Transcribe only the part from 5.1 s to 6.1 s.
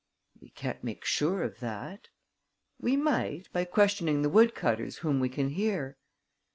we can hear."